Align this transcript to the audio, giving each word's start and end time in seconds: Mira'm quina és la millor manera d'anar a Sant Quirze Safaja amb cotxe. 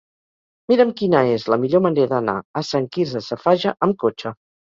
Mira'm 0.71 0.93
quina 1.01 1.21
és 1.33 1.45
la 1.55 1.59
millor 1.65 1.83
manera 1.87 2.09
d'anar 2.15 2.35
a 2.63 2.65
Sant 2.71 2.89
Quirze 2.97 3.23
Safaja 3.27 3.77
amb 3.89 4.01
cotxe. 4.07 4.35